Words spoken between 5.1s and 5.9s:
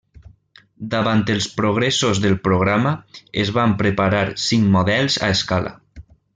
a escala.